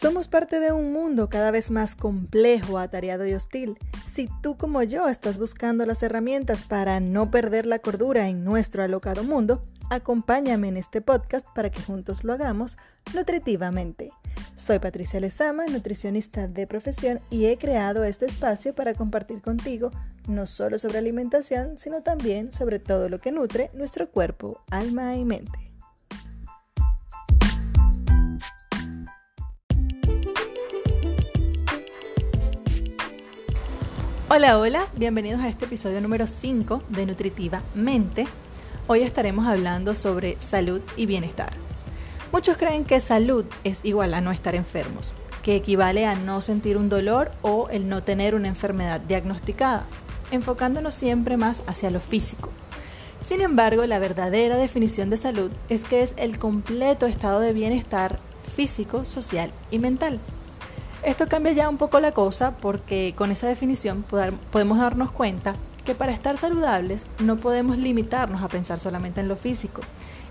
Somos 0.00 0.28
parte 0.28 0.60
de 0.60 0.72
un 0.72 0.94
mundo 0.94 1.28
cada 1.28 1.50
vez 1.50 1.70
más 1.70 1.94
complejo, 1.94 2.78
atareado 2.78 3.26
y 3.26 3.34
hostil. 3.34 3.76
Si 4.06 4.30
tú 4.42 4.56
como 4.56 4.82
yo 4.82 5.06
estás 5.10 5.36
buscando 5.36 5.84
las 5.84 6.02
herramientas 6.02 6.64
para 6.64 7.00
no 7.00 7.30
perder 7.30 7.66
la 7.66 7.80
cordura 7.80 8.26
en 8.26 8.42
nuestro 8.42 8.82
alocado 8.82 9.24
mundo, 9.24 9.62
acompáñame 9.90 10.68
en 10.68 10.78
este 10.78 11.02
podcast 11.02 11.46
para 11.54 11.68
que 11.68 11.82
juntos 11.82 12.24
lo 12.24 12.32
hagamos 12.32 12.78
nutritivamente. 13.12 14.10
Soy 14.54 14.78
Patricia 14.78 15.20
Lezama, 15.20 15.66
nutricionista 15.66 16.48
de 16.48 16.66
profesión, 16.66 17.20
y 17.28 17.44
he 17.44 17.58
creado 17.58 18.02
este 18.04 18.24
espacio 18.24 18.74
para 18.74 18.94
compartir 18.94 19.42
contigo 19.42 19.90
no 20.26 20.46
solo 20.46 20.78
sobre 20.78 20.96
alimentación, 20.96 21.78
sino 21.78 22.02
también 22.02 22.54
sobre 22.54 22.78
todo 22.78 23.10
lo 23.10 23.18
que 23.18 23.32
nutre 23.32 23.70
nuestro 23.74 24.08
cuerpo, 24.10 24.62
alma 24.70 25.14
y 25.16 25.26
mente. 25.26 25.69
Hola, 34.32 34.60
hola, 34.60 34.86
bienvenidos 34.94 35.40
a 35.40 35.48
este 35.48 35.64
episodio 35.64 36.00
número 36.00 36.28
5 36.28 36.84
de 36.88 37.04
Nutritiva 37.04 37.64
Mente. 37.74 38.28
Hoy 38.86 39.02
estaremos 39.02 39.48
hablando 39.48 39.96
sobre 39.96 40.40
salud 40.40 40.80
y 40.96 41.06
bienestar. 41.06 41.52
Muchos 42.30 42.56
creen 42.56 42.84
que 42.84 43.00
salud 43.00 43.44
es 43.64 43.80
igual 43.82 44.14
a 44.14 44.20
no 44.20 44.30
estar 44.30 44.54
enfermos, 44.54 45.14
que 45.42 45.56
equivale 45.56 46.06
a 46.06 46.14
no 46.14 46.42
sentir 46.42 46.76
un 46.76 46.88
dolor 46.88 47.32
o 47.42 47.68
el 47.70 47.88
no 47.88 48.04
tener 48.04 48.36
una 48.36 48.46
enfermedad 48.46 49.00
diagnosticada, 49.00 49.84
enfocándonos 50.30 50.94
siempre 50.94 51.36
más 51.36 51.62
hacia 51.66 51.90
lo 51.90 51.98
físico. 51.98 52.50
Sin 53.20 53.40
embargo, 53.40 53.84
la 53.86 53.98
verdadera 53.98 54.58
definición 54.58 55.10
de 55.10 55.16
salud 55.16 55.50
es 55.68 55.82
que 55.82 56.04
es 56.04 56.14
el 56.16 56.38
completo 56.38 57.06
estado 57.06 57.40
de 57.40 57.52
bienestar 57.52 58.20
físico, 58.54 59.04
social 59.04 59.50
y 59.72 59.80
mental. 59.80 60.20
Esto 61.02 61.28
cambia 61.28 61.52
ya 61.52 61.68
un 61.68 61.78
poco 61.78 61.98
la 61.98 62.12
cosa 62.12 62.56
porque 62.58 63.14
con 63.16 63.30
esa 63.30 63.46
definición 63.46 64.04
podemos 64.50 64.78
darnos 64.78 65.10
cuenta 65.10 65.54
que 65.84 65.94
para 65.94 66.12
estar 66.12 66.36
saludables 66.36 67.06
no 67.18 67.36
podemos 67.36 67.78
limitarnos 67.78 68.42
a 68.42 68.48
pensar 68.48 68.78
solamente 68.78 69.20
en 69.20 69.28
lo 69.28 69.36
físico, 69.36 69.80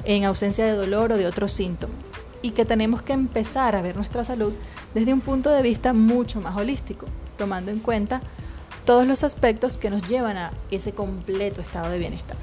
en 0.05 0.25
ausencia 0.25 0.65
de 0.65 0.73
dolor 0.73 1.11
o 1.11 1.17
de 1.17 1.25
otros 1.25 1.51
síntomas, 1.51 1.97
y 2.43 2.51
que 2.51 2.65
tenemos 2.65 3.01
que 3.01 3.13
empezar 3.13 3.75
a 3.75 3.81
ver 3.81 3.95
nuestra 3.95 4.23
salud 4.23 4.53
desde 4.93 5.11
un 5.11 5.21
punto 5.21 5.49
de 5.49 5.63
vista 5.63 5.91
mucho 5.93 6.39
más 6.39 6.55
holístico, 6.55 7.07
tomando 7.35 7.71
en 7.71 7.79
cuenta 7.79 8.21
todos 8.85 9.07
los 9.07 9.23
aspectos 9.23 9.75
que 9.75 9.89
nos 9.89 10.07
llevan 10.07 10.37
a 10.37 10.51
ese 10.69 10.91
completo 10.91 11.61
estado 11.61 11.89
de 11.89 11.97
bienestar. 11.97 12.37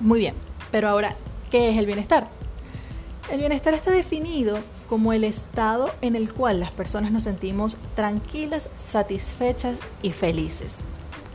Muy 0.00 0.20
bien, 0.20 0.34
pero 0.70 0.90
ahora, 0.90 1.16
¿qué 1.50 1.70
es 1.70 1.78
el 1.78 1.86
bienestar? 1.86 2.28
El 3.30 3.38
bienestar 3.38 3.72
está 3.72 3.90
definido 3.90 4.58
como 4.88 5.12
el 5.12 5.24
estado 5.24 5.90
en 6.02 6.16
el 6.16 6.32
cual 6.32 6.60
las 6.60 6.70
personas 6.70 7.12
nos 7.12 7.24
sentimos 7.24 7.76
tranquilas, 7.94 8.68
satisfechas 8.78 9.78
y 10.02 10.12
felices. 10.12 10.74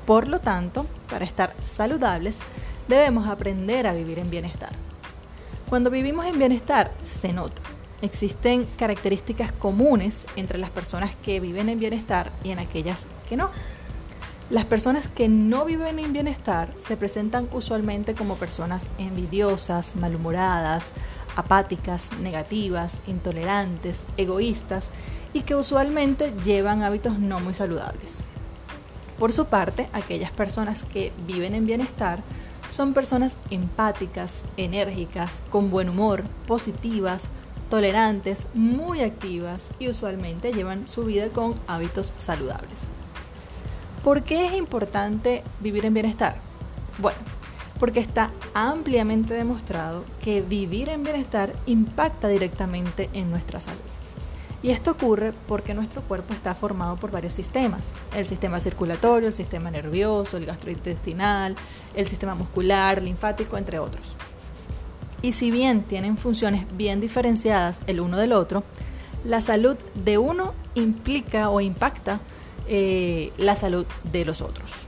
Por 0.06 0.28
lo 0.28 0.40
tanto, 0.40 0.86
para 1.10 1.26
estar 1.26 1.56
saludables, 1.60 2.38
debemos 2.88 3.28
aprender 3.28 3.88
a 3.88 3.94
vivir 3.94 4.20
en 4.20 4.30
bienestar. 4.30 4.70
Cuando 5.70 5.90
vivimos 5.90 6.26
en 6.26 6.38
bienestar, 6.38 6.92
se 7.04 7.34
nota. 7.34 7.62
Existen 8.02 8.68
características 8.78 9.52
comunes 9.52 10.28
entre 10.36 10.60
las 10.60 10.70
personas 10.70 11.16
que 11.16 11.40
viven 11.40 11.68
en 11.68 11.80
bienestar 11.80 12.32
y 12.44 12.52
en 12.52 12.60
aquellas 12.60 13.06
que 13.28 13.38
no. 13.38 13.50
Las 14.50 14.64
personas 14.64 15.10
que 15.10 15.28
no 15.28 15.66
viven 15.66 16.00
en 16.00 16.14
bienestar 16.14 16.74
se 16.78 16.96
presentan 16.96 17.50
usualmente 17.52 18.16
como 18.16 18.36
personas 18.36 18.88
envidiosas, 18.98 19.98
malhumoradas, 19.98 20.92
apáticas, 21.38 22.10
negativas, 22.20 23.04
intolerantes, 23.08 24.04
egoístas 24.18 24.90
y 25.34 25.42
que 25.42 25.56
usualmente 25.56 26.34
llevan 26.44 26.84
hábitos 26.84 27.20
no 27.20 27.40
muy 27.40 27.54
saludables. 27.54 28.20
Por 29.20 29.32
su 29.32 29.46
parte, 29.46 29.88
aquellas 29.94 30.32
personas 30.32 30.84
que 30.92 31.14
viven 31.26 31.54
en 31.54 31.66
bienestar 31.66 32.20
son 32.70 32.94
personas 32.94 33.38
empáticas, 33.50 34.42
enérgicas, 34.58 35.42
con 35.50 35.70
buen 35.70 35.90
humor, 35.90 36.24
positivas, 36.48 37.30
tolerantes, 37.70 38.48
muy 38.54 39.02
activas 39.02 39.64
y 39.80 39.90
usualmente 39.90 40.54
llevan 40.54 40.88
su 40.88 41.06
vida 41.06 41.30
con 41.30 41.56
hábitos 41.68 42.14
saludables. 42.18 42.88
¿Por 44.04 44.24
qué 44.24 44.48
es 44.48 44.54
importante 44.54 45.44
vivir 45.60 45.86
en 45.86 45.94
bienestar? 45.94 46.38
Bueno, 46.98 47.20
porque 47.80 48.00
está 48.00 48.32
ampliamente 48.54 49.34
demostrado 49.34 50.04
que 50.22 50.42
vivir 50.42 50.90
en 50.90 51.04
bienestar 51.04 51.54
impacta 51.66 52.28
directamente 52.28 53.10
en 53.14 53.30
nuestra 53.30 53.62
salud. 53.62 53.80
Y 54.64 54.72
esto 54.72 54.92
ocurre 54.92 55.34
porque 55.48 55.76
nuestro 55.76 56.02
cuerpo 56.02 56.34
está 56.34 56.56
formado 56.56 56.96
por 56.96 57.12
varios 57.12 57.36
sistemas. 57.36 57.92
El 58.16 58.26
sistema 58.26 58.60
circulatorio, 58.60 59.28
el 59.28 59.36
sistema 59.36 59.70
nervioso, 59.70 60.38
el 60.38 60.46
gastrointestinal, 60.46 61.56
el 61.96 62.08
sistema 62.08 62.34
muscular, 62.34 63.02
linfático, 63.02 63.58
entre 63.58 63.78
otros. 63.78 64.06
Y 65.22 65.34
si 65.34 65.52
bien 65.52 65.84
tienen 65.84 66.18
funciones 66.18 66.66
bien 66.76 67.00
diferenciadas 67.00 67.82
el 67.86 68.00
uno 68.00 68.18
del 68.18 68.34
otro, 68.34 68.64
la 69.24 69.42
salud 69.42 69.78
de 69.94 70.18
uno 70.18 70.54
implica 70.74 71.50
o 71.50 71.62
impacta 71.62 72.20
eh, 72.68 73.32
la 73.38 73.56
salud 73.56 73.86
de 74.12 74.26
los 74.26 74.42
otros. 74.42 74.87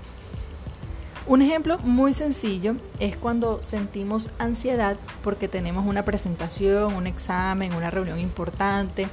Un 1.30 1.44
ejemplo 1.44 1.78
muy 1.84 2.14
sencillo 2.14 2.76
es 3.00 3.16
cuando 3.16 3.62
sentimos 3.62 4.32
ansiedad 4.40 4.98
porque 5.24 5.48
tenemos 5.48 5.86
una 5.86 6.04
presentación, 6.04 6.96
un 6.96 7.06
examen, 7.06 7.76
una 7.76 7.92
reunión 7.92 8.20
importante. 8.20 9.08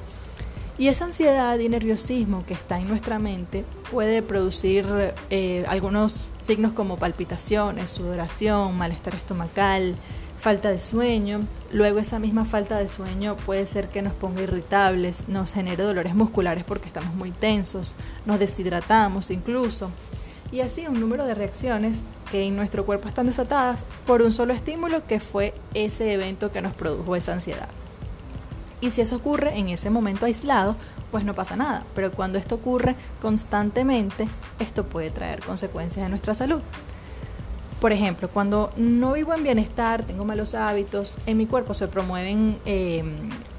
Y 0.79 0.87
esa 0.87 1.05
ansiedad 1.05 1.59
y 1.59 1.69
nerviosismo 1.69 2.43
que 2.47 2.55
está 2.55 2.79
en 2.79 2.87
nuestra 2.87 3.19
mente 3.19 3.65
puede 3.91 4.23
producir 4.23 5.13
eh, 5.29 5.63
algunos 5.67 6.25
signos 6.41 6.73
como 6.73 6.97
palpitaciones, 6.97 7.91
sudoración, 7.91 8.75
malestar 8.75 9.13
estomacal, 9.13 9.93
falta 10.39 10.71
de 10.71 10.79
sueño. 10.79 11.41
Luego 11.71 11.99
esa 11.99 12.17
misma 12.17 12.45
falta 12.45 12.79
de 12.79 12.87
sueño 12.87 13.37
puede 13.45 13.67
ser 13.67 13.89
que 13.89 14.01
nos 14.01 14.13
ponga 14.13 14.41
irritables, 14.41 15.27
nos 15.27 15.53
genere 15.53 15.83
dolores 15.83 16.15
musculares 16.15 16.63
porque 16.63 16.87
estamos 16.87 17.13
muy 17.13 17.29
tensos, 17.29 17.95
nos 18.25 18.39
deshidratamos 18.39 19.29
incluso 19.29 19.91
y 20.51 20.61
así 20.61 20.87
un 20.87 20.99
número 20.99 21.25
de 21.25 21.35
reacciones 21.35 22.01
que 22.31 22.43
en 22.43 22.55
nuestro 22.55 22.85
cuerpo 22.85 23.07
están 23.07 23.27
desatadas 23.27 23.85
por 24.05 24.21
un 24.21 24.31
solo 24.31 24.53
estímulo 24.53 25.05
que 25.07 25.19
fue 25.19 25.53
ese 25.73 26.13
evento 26.13 26.51
que 26.51 26.61
nos 26.61 26.73
produjo 26.73 27.15
esa 27.15 27.33
ansiedad. 27.33 27.69
Y 28.79 28.91
si 28.91 29.01
eso 29.01 29.15
ocurre 29.15 29.57
en 29.57 29.69
ese 29.69 29.89
momento 29.89 30.25
aislado, 30.25 30.75
pues 31.11 31.23
no 31.23 31.33
pasa 31.33 31.55
nada, 31.55 31.83
pero 31.95 32.11
cuando 32.11 32.37
esto 32.37 32.55
ocurre 32.55 32.95
constantemente, 33.21 34.27
esto 34.59 34.85
puede 34.85 35.09
traer 35.09 35.39
consecuencias 35.41 36.05
en 36.05 36.11
nuestra 36.11 36.33
salud. 36.33 36.61
Por 37.79 37.91
ejemplo, 37.91 38.29
cuando 38.29 38.71
no 38.75 39.13
vivo 39.13 39.33
en 39.33 39.43
bienestar, 39.43 40.03
tengo 40.03 40.25
malos 40.25 40.53
hábitos, 40.55 41.17
en 41.25 41.37
mi 41.37 41.45
cuerpo 41.45 41.73
se 41.73 41.87
promueven 41.87 42.57
eh, 42.65 43.03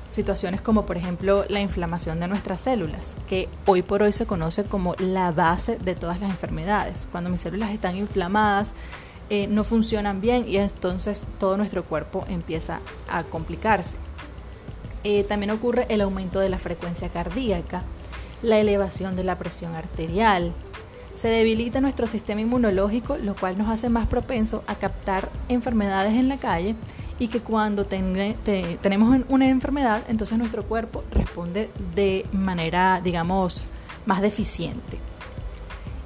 situaciones 0.09 0.61
como 0.61 0.87
por 0.87 0.97
ejemplo 0.97 1.45
la 1.49 1.61
inflamación 1.61 2.21
de 2.21 2.29
nuestras 2.29 2.63
células, 2.63 3.15
que 3.29 3.49
hoy 3.67 3.83
por 3.83 4.03
hoy 4.03 4.13
se 4.13 4.27
conoce 4.27 4.65
como 4.65 4.95
la 4.99 5.31
base 5.33 5.77
de 5.79 5.95
todas 5.95 6.21
las 6.21 6.31
enfermedades. 6.31 7.09
Cuando 7.11 7.31
mis 7.31 7.41
células 7.41 7.71
están 7.71 7.97
inflamadas, 7.97 8.73
eh, 9.31 9.47
no 9.47 9.65
funcionan 9.65 10.21
bien 10.21 10.49
y 10.49 10.57
entonces 10.57 11.27
todo 11.39 11.57
nuestro 11.57 11.85
cuerpo 11.85 12.25
empieza 12.29 12.81
a 13.11 13.23
complicarse. 13.25 13.97
Eh, 15.05 15.25
también 15.25 15.51
ocurre 15.51 15.87
el 15.91 16.01
aumento 16.01 16.41
de 16.41 16.49
la 16.49 16.59
frecuencia 16.59 17.09
cardíaca, 17.09 17.83
la 18.43 18.59
elevación 18.59 19.17
de 19.17 19.25
la 19.25 19.39
presión 19.39 19.75
arterial, 19.75 20.53
se 21.19 21.29
debilita 21.29 21.81
nuestro 21.81 22.07
sistema 22.07 22.43
inmunológico, 22.43 23.17
lo 23.17 23.35
cual 23.35 23.59
nos 23.59 23.69
hace 23.69 23.89
más 23.89 24.07
propenso 24.07 24.63
a 24.69 24.77
captar 24.77 25.29
enfermedades 25.49 26.15
en 26.15 26.29
la 26.29 26.37
calle 26.37 26.77
y 27.19 27.29
que 27.29 27.41
cuando 27.41 27.85
tenemos 27.87 29.21
una 29.29 29.49
enfermedad, 29.49 30.03
entonces 30.09 30.39
nuestro 30.39 30.65
cuerpo 30.65 31.03
responde 31.11 31.71
de 31.95 32.27
manera, 32.33 33.01
digamos, 33.03 33.67
más 34.07 34.21
deficiente. 34.21 34.99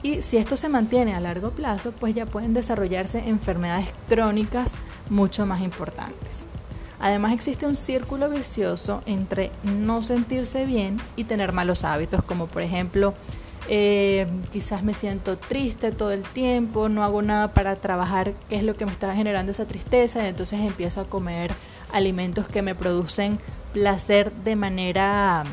Y 0.03 0.23
si 0.23 0.37
esto 0.37 0.57
se 0.57 0.69
mantiene 0.69 1.15
a 1.15 1.21
largo 1.21 1.51
plazo, 1.51 1.93
pues 1.93 2.15
ya 2.15 2.27
pueden 2.27 2.55
desarrollarse 2.55 3.29
enfermedades 3.29 3.93
crónicas 4.09 4.75
mucho 5.11 5.47
más 5.47 5.61
importantes. 5.61 6.47
Además 6.99 7.33
existe 7.33 7.67
un 7.67 7.77
círculo 7.77 8.31
vicioso 8.31 9.03
entre 9.07 9.51
no 9.65 10.03
sentirse 10.03 10.67
bien 10.67 11.01
y 11.17 11.25
tener 11.25 11.53
malos 11.53 11.85
hábitos, 11.85 12.23
como 12.25 12.47
por 12.47 12.63
ejemplo 12.63 13.15
eh, 13.69 14.27
quizás 14.51 14.83
me 14.83 14.95
siento 14.95 15.39
triste 15.39 15.93
todo 15.93 16.13
el 16.13 16.23
tiempo, 16.23 16.89
no 16.89 17.05
hago 17.05 17.23
nada 17.23 17.55
para 17.55 17.77
trabajar 17.77 18.35
qué 18.49 18.57
es 18.57 18.65
lo 18.65 18.75
que 18.75 18.87
me 18.87 18.93
está 18.93 19.15
generando 19.15 19.53
esa 19.53 19.67
tristeza, 19.67 20.25
y 20.25 20.29
entonces 20.29 20.61
empiezo 20.61 21.01
a 21.01 21.05
comer 21.05 21.53
alimentos 21.93 22.49
que 22.49 22.63
me 22.63 22.75
producen 22.75 23.39
placer 23.73 24.33
de 24.33 24.57
manera 24.57 25.45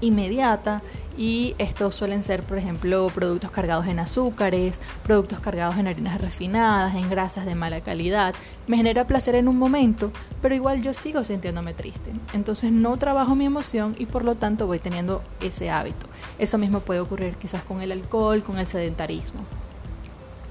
inmediata 0.00 0.82
y 1.16 1.54
estos 1.58 1.94
suelen 1.94 2.22
ser, 2.22 2.42
por 2.42 2.56
ejemplo, 2.56 3.10
productos 3.14 3.50
cargados 3.50 3.86
en 3.86 3.98
azúcares, 3.98 4.80
productos 5.04 5.40
cargados 5.40 5.76
en 5.76 5.86
harinas 5.86 6.20
refinadas, 6.20 6.94
en 6.94 7.10
grasas 7.10 7.44
de 7.44 7.54
mala 7.54 7.82
calidad. 7.82 8.34
Me 8.66 8.76
genera 8.76 9.06
placer 9.06 9.34
en 9.34 9.48
un 9.48 9.58
momento, 9.58 10.12
pero 10.40 10.54
igual 10.54 10.82
yo 10.82 10.94
sigo 10.94 11.24
sintiéndome 11.24 11.74
triste. 11.74 12.12
Entonces 12.32 12.72
no 12.72 12.96
trabajo 12.96 13.34
mi 13.34 13.44
emoción 13.44 13.94
y 13.98 14.06
por 14.06 14.24
lo 14.24 14.36
tanto 14.36 14.66
voy 14.66 14.78
teniendo 14.78 15.22
ese 15.40 15.70
hábito. 15.70 16.06
Eso 16.38 16.56
mismo 16.56 16.80
puede 16.80 17.00
ocurrir 17.00 17.34
quizás 17.36 17.62
con 17.64 17.82
el 17.82 17.92
alcohol, 17.92 18.42
con 18.42 18.58
el 18.58 18.66
sedentarismo. 18.66 19.40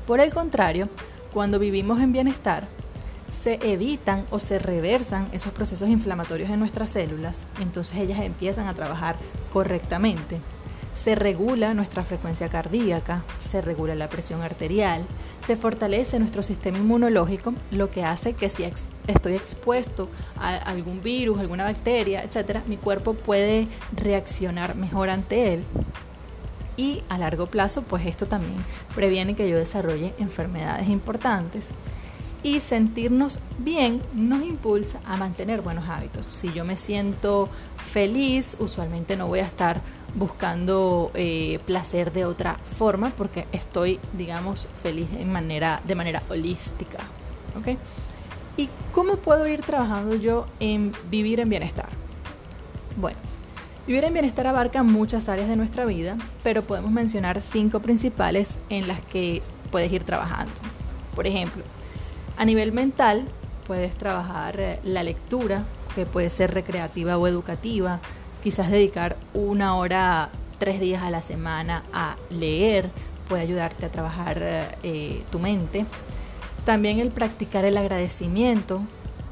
Por 0.05 0.19
el 0.19 0.33
contrario, 0.33 0.89
cuando 1.33 1.59
vivimos 1.59 1.99
en 2.01 2.11
bienestar, 2.11 2.67
se 3.31 3.59
evitan 3.61 4.23
o 4.29 4.39
se 4.39 4.59
reversan 4.59 5.27
esos 5.31 5.53
procesos 5.53 5.89
inflamatorios 5.89 6.49
en 6.49 6.59
nuestras 6.59 6.89
células, 6.91 7.39
entonces 7.61 7.97
ellas 7.97 8.19
empiezan 8.19 8.67
a 8.67 8.73
trabajar 8.73 9.15
correctamente. 9.53 10.39
Se 10.93 11.15
regula 11.15 11.73
nuestra 11.73 12.03
frecuencia 12.03 12.49
cardíaca, 12.49 13.23
se 13.37 13.61
regula 13.61 13.95
la 13.95 14.09
presión 14.09 14.41
arterial, 14.41 15.05
se 15.45 15.55
fortalece 15.55 16.19
nuestro 16.19 16.41
sistema 16.41 16.79
inmunológico, 16.79 17.53
lo 17.71 17.91
que 17.91 18.03
hace 18.03 18.33
que 18.33 18.49
si 18.49 18.63
estoy 19.07 19.35
expuesto 19.35 20.09
a 20.37 20.55
algún 20.57 21.01
virus, 21.01 21.39
alguna 21.39 21.63
bacteria, 21.63 22.23
etc., 22.23 22.65
mi 22.67 22.77
cuerpo 22.77 23.13
puede 23.13 23.67
reaccionar 23.95 24.75
mejor 24.75 25.09
ante 25.09 25.53
él 25.53 25.63
y 26.75 27.03
a 27.09 27.17
largo 27.17 27.47
plazo 27.47 27.81
pues 27.81 28.05
esto 28.05 28.25
también 28.25 28.63
previene 28.95 29.35
que 29.35 29.49
yo 29.49 29.57
desarrolle 29.57 30.13
enfermedades 30.17 30.87
importantes 30.87 31.71
y 32.43 32.59
sentirnos 32.59 33.39
bien 33.57 34.01
nos 34.13 34.43
impulsa 34.43 34.99
a 35.05 35.17
mantener 35.17 35.61
buenos 35.61 35.87
hábitos. 35.89 36.25
Si 36.25 36.51
yo 36.53 36.65
me 36.65 36.75
siento 36.75 37.49
feliz, 37.77 38.57
usualmente 38.59 39.17
no 39.17 39.27
voy 39.27 39.39
a 39.39 39.45
estar 39.45 39.81
buscando 40.15 41.11
eh, 41.13 41.59
placer 41.65 42.11
de 42.11 42.25
otra 42.25 42.55
forma 42.55 43.11
porque 43.11 43.45
estoy, 43.51 43.99
digamos, 44.13 44.67
feliz 44.81 45.07
en 45.17 45.31
manera, 45.31 45.81
de 45.85 45.95
manera 45.95 46.23
holística. 46.29 46.99
¿Y 48.57 48.69
cómo 48.93 49.17
puedo 49.17 49.47
ir 49.47 49.61
trabajando 49.61 50.15
yo 50.15 50.45
en 50.59 50.93
vivir 51.09 51.39
en 51.39 51.49
bienestar? 51.49 51.89
Bueno, 52.97 53.17
Vivir 53.89 54.03
en 54.03 54.13
bienestar 54.13 54.45
abarca 54.45 54.83
muchas 54.83 55.29
áreas 55.29 55.49
de 55.49 55.55
nuestra 55.55 55.83
vida, 55.83 56.15
pero 56.43 56.61
podemos 56.61 56.91
mencionar 56.91 57.41
cinco 57.41 57.79
principales 57.79 58.59
en 58.69 58.87
las 58.87 59.01
que 59.01 59.41
puedes 59.71 59.91
ir 59.91 60.03
trabajando. 60.03 60.53
Por 61.15 61.25
ejemplo, 61.25 61.63
a 62.39 62.45
nivel 62.45 62.71
mental, 62.71 63.25
puedes 63.67 63.95
trabajar 63.95 64.59
eh, 64.59 64.79
la 64.83 65.03
lectura, 65.03 65.63
que 65.93 66.05
puede 66.05 66.29
ser 66.29 66.53
recreativa 66.53 67.17
o 67.17 67.27
educativa, 67.27 67.99
quizás 68.41 68.71
dedicar 68.71 69.17
una 69.33 69.75
hora, 69.75 70.29
tres 70.57 70.79
días 70.79 71.03
a 71.03 71.11
la 71.11 71.21
semana 71.21 71.83
a 71.93 72.15
leer, 72.29 72.89
puede 73.27 73.43
ayudarte 73.43 73.85
a 73.85 73.91
trabajar 73.91 74.77
eh, 74.83 75.21
tu 75.31 75.39
mente. 75.39 75.85
También 76.65 76.99
el 76.99 77.09
practicar 77.11 77.65
el 77.65 77.77
agradecimiento, 77.77 78.81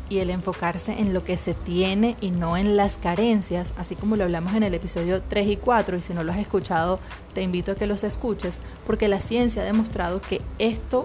y 0.09 0.19
el 0.19 0.29
enfocarse 0.29 0.93
en 0.93 1.13
lo 1.13 1.23
que 1.23 1.37
se 1.37 1.53
tiene 1.53 2.15
y 2.21 2.31
no 2.31 2.57
en 2.57 2.77
las 2.77 2.97
carencias, 2.97 3.73
así 3.77 3.95
como 3.95 4.15
lo 4.15 4.23
hablamos 4.23 4.53
en 4.55 4.63
el 4.63 4.73
episodio 4.73 5.21
3 5.21 5.47
y 5.47 5.57
4, 5.57 5.97
y 5.97 6.01
si 6.01 6.13
no 6.13 6.23
lo 6.23 6.31
has 6.31 6.37
escuchado, 6.39 6.99
te 7.33 7.41
invito 7.41 7.73
a 7.73 7.75
que 7.75 7.87
los 7.87 8.03
escuches, 8.03 8.59
porque 8.85 9.09
la 9.09 9.19
ciencia 9.19 9.63
ha 9.63 9.65
demostrado 9.65 10.21
que 10.21 10.41
esto 10.59 11.03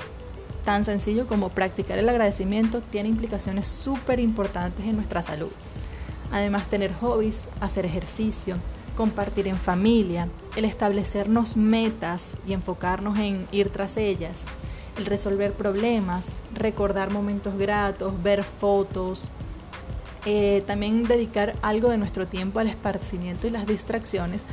tan 0.65 0.85
sencillo 0.85 1.27
como 1.27 1.49
practicar 1.49 1.99
el 1.99 2.09
agradecimiento 2.09 2.81
tiene 2.81 3.09
implicaciones 3.09 3.67
súper 3.67 4.21
importantes 4.21 4.87
en 4.87 4.97
nuestra 4.97 5.23
salud. 5.23 5.51
Además, 6.31 6.69
tener 6.71 6.95
hobbies, 6.95 7.49
hacer 7.61 7.85
ejercicio, 7.85 8.57
compartir 8.97 9.49
en 9.49 9.57
familia, 9.57 10.29
el 10.57 10.65
establecernos 10.65 11.57
metas 11.57 12.31
y 12.47 12.53
enfocarnos 12.53 13.19
en 13.19 13.47
ir 13.53 13.71
tras 13.71 13.97
ellas, 13.97 14.43
el 14.99 15.07
resolver 15.07 15.53
problemas, 15.53 16.25
recordar 16.55 17.11
momentos 17.11 17.57
gratos, 17.59 18.23
ver 18.23 18.45
fotos, 18.45 19.29
eh, 20.25 20.63
también 20.67 21.05
dedicar 21.05 21.55
algo 21.63 21.91
de 21.91 21.99
nuestro 21.99 22.27
tiempo 22.27 22.61
al 22.61 22.69
esparcimiento 22.69 23.47
y 23.47 23.51
las 23.51 23.67
distracciones, 23.67 24.45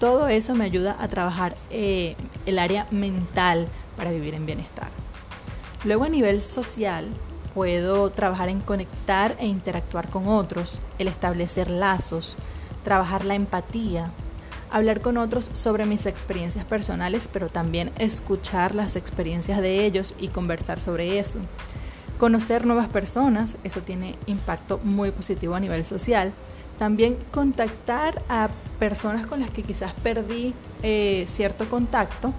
todo 0.00 0.28
eso 0.28 0.54
me 0.54 0.64
ayuda 0.64 0.96
a 1.00 1.08
trabajar 1.08 1.56
eh, 1.70 2.16
el 2.46 2.58
área 2.58 2.86
mental 2.90 3.68
para 3.96 4.10
vivir 4.10 4.34
en 4.34 4.46
bienestar. 4.46 4.97
Luego 5.84 6.04
a 6.04 6.08
nivel 6.08 6.42
social 6.42 7.08
puedo 7.54 8.10
trabajar 8.10 8.48
en 8.48 8.60
conectar 8.60 9.36
e 9.38 9.46
interactuar 9.46 10.10
con 10.10 10.28
otros, 10.28 10.80
el 10.98 11.08
establecer 11.08 11.70
lazos, 11.70 12.36
trabajar 12.84 13.24
la 13.24 13.34
empatía, 13.34 14.10
hablar 14.70 15.00
con 15.00 15.16
otros 15.16 15.50
sobre 15.52 15.86
mis 15.86 16.06
experiencias 16.06 16.64
personales, 16.64 17.28
pero 17.32 17.48
también 17.48 17.92
escuchar 17.98 18.74
las 18.74 18.96
experiencias 18.96 19.60
de 19.60 19.84
ellos 19.86 20.14
y 20.18 20.28
conversar 20.28 20.80
sobre 20.80 21.18
eso. 21.18 21.38
Conocer 22.18 22.66
nuevas 22.66 22.88
personas, 22.88 23.56
eso 23.62 23.80
tiene 23.80 24.16
impacto 24.26 24.80
muy 24.82 25.12
positivo 25.12 25.54
a 25.54 25.60
nivel 25.60 25.86
social. 25.86 26.32
También 26.78 27.16
contactar 27.30 28.22
a 28.28 28.48
personas 28.78 29.26
con 29.26 29.40
las 29.40 29.50
que 29.50 29.62
quizás 29.62 29.92
perdí 30.02 30.54
eh, 30.82 31.26
cierto 31.28 31.68
contacto 31.68 32.32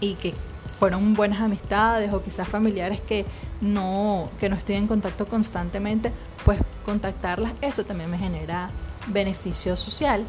y 0.00 0.14
que 0.14 0.34
fueron 0.78 1.14
buenas 1.14 1.40
amistades 1.40 2.12
o 2.12 2.22
quizás 2.22 2.48
familiares 2.48 3.00
que 3.00 3.24
no, 3.60 4.30
que 4.38 4.48
no 4.48 4.56
estoy 4.56 4.76
en 4.76 4.86
contacto 4.86 5.26
constantemente, 5.26 6.12
pues 6.44 6.60
contactarlas, 6.84 7.52
eso 7.60 7.84
también 7.84 8.10
me 8.10 8.18
genera 8.18 8.70
beneficio 9.08 9.76
social. 9.76 10.24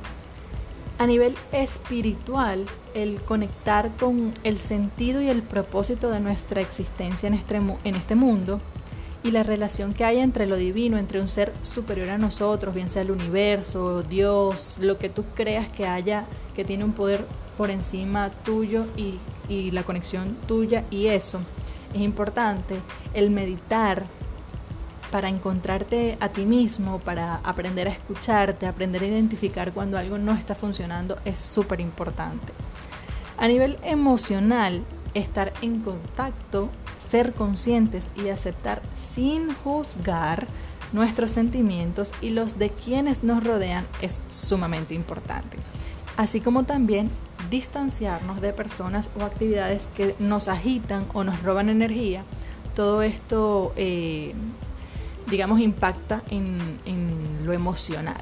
A 0.98 1.08
nivel 1.08 1.36
espiritual, 1.54 2.66
el 2.94 3.22
conectar 3.22 3.90
con 3.98 4.34
el 4.44 4.58
sentido 4.58 5.22
y 5.22 5.30
el 5.30 5.44
propósito 5.44 6.10
de 6.10 6.20
nuestra 6.20 6.60
existencia 6.60 7.28
en 7.28 7.36
este, 7.36 7.56
en 7.56 7.96
este 7.96 8.16
mundo 8.16 8.60
y 9.24 9.32
la 9.32 9.44
relación 9.44 9.94
que 9.94 10.06
hay 10.06 10.20
entre 10.20 10.46
lo 10.46 10.56
divino, 10.56 10.98
entre 10.98 11.22
un 11.22 11.30
ser 11.30 11.54
superior 11.62 12.10
a 12.10 12.18
nosotros, 12.18 12.74
bien 12.74 12.90
sea 12.90 13.02
el 13.02 13.12
universo, 13.12 14.04
Dios, 14.04 14.78
lo 14.80 14.98
que 14.98 15.10
tú 15.10 15.24
creas 15.36 15.70
que 15.70 15.88
haya, 15.88 16.26
que 16.56 16.66
tiene 16.66 16.84
un 16.84 16.94
poder 16.94 17.26
por 17.58 17.70
encima 17.70 18.30
tuyo 18.44 18.86
y, 18.96 19.16
y 19.50 19.72
la 19.72 19.84
conexión 19.84 20.38
tuya 20.48 20.86
y 20.90 21.08
eso. 21.08 21.42
Es 21.94 22.02
importante 22.02 22.76
el 23.14 23.32
meditar 23.32 24.06
para 25.12 25.28
encontrarte 25.28 26.18
a 26.20 26.30
ti 26.30 26.46
mismo, 26.46 27.00
para 27.00 27.38
aprender 27.38 27.88
a 27.88 27.92
escucharte, 27.92 28.68
aprender 28.68 29.02
a 29.02 29.08
identificar 29.08 29.74
cuando 29.74 29.98
algo 29.98 30.18
no 30.18 30.34
está 30.34 30.56
funcionando, 30.56 31.18
es 31.26 31.40
súper 31.40 31.82
importante. 31.82 32.54
A 33.38 33.48
nivel 33.48 33.78
emocional, 33.84 34.84
estar 35.14 35.52
en 35.62 35.82
contacto, 35.82 36.70
ser 37.10 37.34
conscientes 37.34 38.12
y 38.16 38.30
aceptar 38.30 38.82
sin 39.16 39.54
juzgar 39.54 40.46
nuestros 40.92 41.32
sentimientos 41.32 42.14
y 42.22 42.32
los 42.32 42.60
de 42.60 42.70
quienes 42.70 43.24
nos 43.24 43.44
rodean 43.44 43.86
es 44.02 44.22
sumamente 44.30 44.94
importante. 44.94 45.58
Así 46.18 46.42
como 46.42 46.66
también 46.66 47.10
distanciarnos 47.50 48.42
de 48.42 48.54
personas 48.54 49.10
o 49.20 49.24
actividades 49.24 49.90
que 49.96 50.16
nos 50.20 50.48
agitan 50.48 51.06
o 51.14 51.24
nos 51.24 51.42
roban 51.44 51.70
energía. 51.70 52.24
Todo 52.76 53.02
esto 53.02 53.74
eh, 53.76 54.34
digamos, 55.30 55.60
impacta 55.60 56.22
en, 56.30 56.60
lo 57.46 57.54
emocional. 57.54 58.22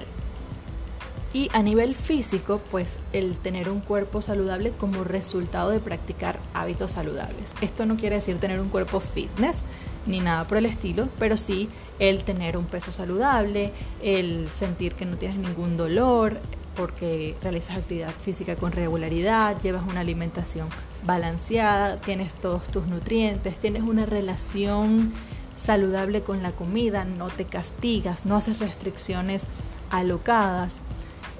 Y 1.33 1.49
a 1.53 1.61
nivel 1.61 1.93
físico, 1.95 2.61
pues 2.71 2.97
el 3.13 3.37
tener 3.37 3.69
un 3.69 3.79
cuerpo 3.79 4.21
saludable 4.21 4.71
como 4.71 5.03
resultado 5.03 5.71
de 5.71 5.79
practicar 5.79 6.39
hábitos 6.53 6.93
saludables. 6.93 7.53
Esto 7.61 7.85
no 7.85 7.97
quiere 7.97 8.15
decir 8.15 8.39
tener 8.39 8.59
un 8.59 8.69
cuerpo 8.69 8.99
fitness 8.99 9.61
ni 10.05 10.19
nada 10.19 10.45
por 10.47 10.57
el 10.57 10.65
estilo, 10.65 11.09
pero 11.19 11.37
sí 11.37 11.69
el 11.99 12.23
tener 12.23 12.57
un 12.57 12.65
peso 12.65 12.91
saludable, 12.91 13.71
el 14.01 14.47
sentir 14.49 14.93
que 14.93 15.05
no 15.05 15.17
tienes 15.17 15.37
ningún 15.37 15.75
dolor 15.75 16.39
porque 16.77 17.35
realizas 17.41 17.77
actividad 17.77 18.11
física 18.11 18.55
con 18.55 18.71
regularidad, 18.71 19.59
llevas 19.59 19.83
una 19.87 20.01
alimentación 20.01 20.69
balanceada, 21.05 21.99
tienes 21.99 22.33
todos 22.35 22.63
tus 22.67 22.85
nutrientes, 22.87 23.57
tienes 23.57 23.83
una 23.83 24.05
relación 24.05 25.11
saludable 25.55 26.21
con 26.21 26.43
la 26.43 26.51
comida, 26.51 27.03
no 27.03 27.27
te 27.27 27.45
castigas, 27.45 28.25
no 28.25 28.35
haces 28.35 28.59
restricciones 28.59 29.47
alocadas. 29.89 30.79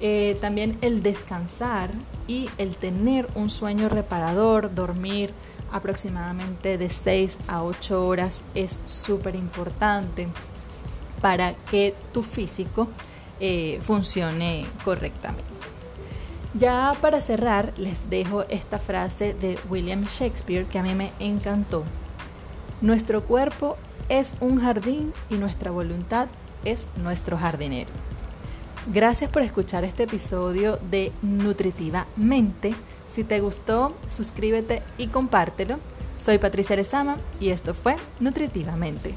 Eh, 0.01 0.37
también 0.41 0.77
el 0.81 1.01
descansar 1.01 1.91
y 2.27 2.49
el 2.57 2.75
tener 2.75 3.27
un 3.35 3.49
sueño 3.49 3.89
reparador, 3.89 4.73
dormir 4.73 5.31
aproximadamente 5.71 6.77
de 6.77 6.89
6 6.89 7.37
a 7.47 7.63
8 7.63 8.05
horas 8.05 8.43
es 8.55 8.79
súper 8.85 9.35
importante 9.35 10.27
para 11.21 11.53
que 11.53 11.95
tu 12.13 12.23
físico 12.23 12.87
eh, 13.39 13.79
funcione 13.81 14.65
correctamente. 14.83 15.43
Ya 16.53 16.95
para 17.01 17.21
cerrar 17.21 17.73
les 17.77 18.09
dejo 18.09 18.43
esta 18.49 18.79
frase 18.79 19.33
de 19.33 19.59
William 19.69 20.05
Shakespeare 20.05 20.65
que 20.65 20.79
a 20.79 20.83
mí 20.83 20.95
me 20.95 21.11
encantó. 21.19 21.83
Nuestro 22.81 23.23
cuerpo 23.23 23.77
es 24.09 24.35
un 24.39 24.61
jardín 24.61 25.13
y 25.29 25.35
nuestra 25.35 25.71
voluntad 25.71 26.27
es 26.63 26.87
nuestro 27.03 27.37
jardinero. 27.37 27.89
Gracias 28.91 29.29
por 29.29 29.41
escuchar 29.41 29.83
este 29.83 30.03
episodio 30.03 30.79
de 30.89 31.11
Nutritivamente. 31.21 32.73
Si 33.07 33.23
te 33.23 33.39
gustó, 33.39 33.95
suscríbete 34.07 34.81
y 34.97 35.07
compártelo. 35.07 35.77
Soy 36.17 36.37
Patricia 36.37 36.75
Lezama 36.75 37.17
y 37.39 37.49
esto 37.49 37.73
fue 37.73 37.97
Nutritivamente. 38.19 39.13